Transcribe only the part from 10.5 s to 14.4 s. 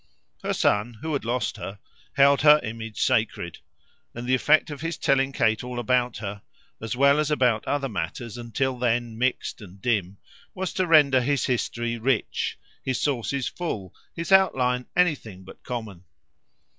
was to render his history rich, his sources full, his